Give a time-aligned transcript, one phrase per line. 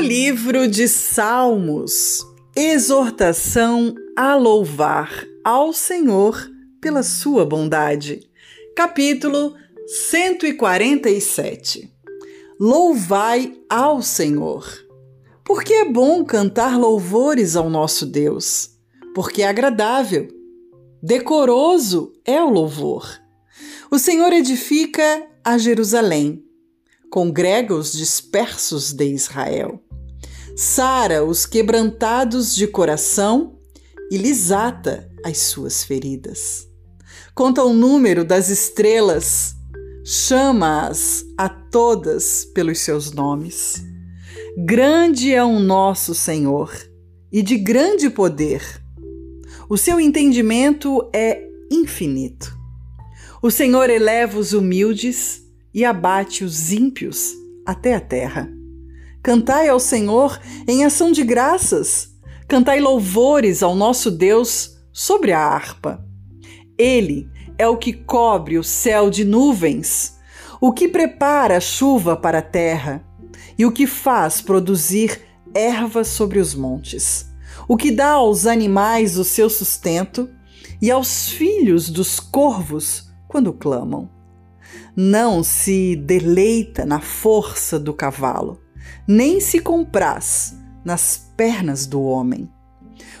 [0.00, 2.26] livro de Salmos,
[2.56, 8.26] exortação a louvar ao Senhor pela sua bondade.
[8.74, 9.54] Capítulo
[9.86, 11.92] 147.
[12.58, 14.66] Louvai ao Senhor.
[15.44, 18.70] Porque é bom cantar louvores ao nosso Deus,
[19.14, 20.28] porque é agradável.
[21.02, 23.06] Decoroso é o louvor.
[23.90, 26.42] O Senhor edifica a Jerusalém
[27.10, 29.82] congrega os dispersos de Israel,
[30.56, 33.56] sara os quebrantados de coração
[34.10, 36.68] e lhes ata as suas feridas.
[37.34, 39.54] Conta o número das estrelas,
[40.04, 43.82] chama-as a todas pelos seus nomes.
[44.58, 46.72] Grande é o nosso Senhor
[47.32, 48.62] e de grande poder.
[49.68, 51.40] O seu entendimento é
[51.70, 52.52] infinito.
[53.40, 55.42] O Senhor eleva os humildes
[55.72, 57.32] e abate os ímpios
[57.64, 58.59] até a terra.
[59.22, 62.08] Cantai ao Senhor em ação de graças,
[62.48, 66.02] cantai louvores ao nosso Deus sobre a harpa.
[66.78, 70.16] Ele é o que cobre o céu de nuvens,
[70.58, 73.04] o que prepara a chuva para a terra
[73.58, 75.20] e o que faz produzir
[75.52, 77.30] erva sobre os montes,
[77.68, 80.30] o que dá aos animais o seu sustento
[80.80, 84.08] e aos filhos dos corvos quando clamam.
[84.96, 88.58] Não se deleita na força do cavalo,
[89.06, 92.50] nem se compraz nas pernas do homem.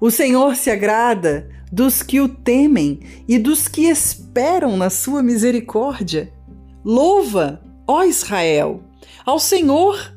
[0.00, 6.32] O Senhor se agrada dos que o temem e dos que esperam na sua misericórdia.
[6.84, 8.82] Louva, ó Israel,
[9.24, 10.12] ao Senhor.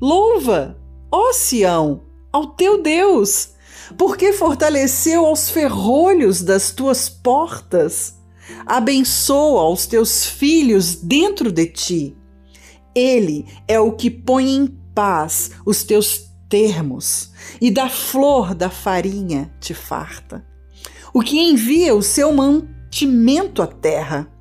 [0.00, 0.78] Louva,
[1.10, 3.50] ó Sião, ao teu Deus,
[3.96, 8.16] porque fortaleceu aos ferrolhos das tuas portas
[8.64, 12.16] Abençoa os teus filhos dentro de ti.
[12.96, 17.30] Ele é o que põe em paz os teus termos
[17.60, 20.42] e da flor da farinha te farta.
[21.12, 24.32] O que envia o seu mantimento à terra.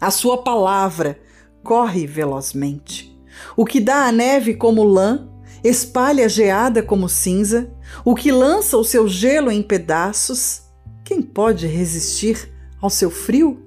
[0.00, 1.18] A sua palavra
[1.64, 3.12] corre velozmente.
[3.56, 5.28] O que dá a neve como lã,
[5.64, 7.74] espalha a geada como cinza,
[8.04, 10.62] o que lança o seu gelo em pedaços.
[11.04, 12.48] Quem pode resistir
[12.80, 13.65] ao seu frio?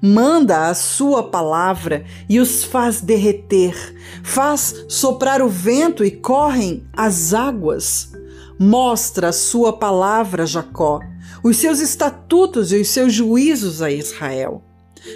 [0.00, 3.74] Manda a sua palavra e os faz derreter,
[4.22, 8.12] faz soprar o vento e correm as águas.
[8.58, 11.00] Mostra a sua palavra Jacó,
[11.42, 14.62] os seus estatutos e os seus juízos a Israel.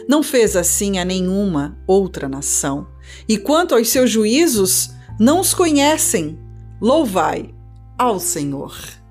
[0.09, 2.87] Não fez assim a nenhuma outra nação.
[3.29, 6.39] E quanto aos seus juízos, não os conhecem.
[6.81, 7.55] Louvai
[7.97, 9.02] ao Senhor.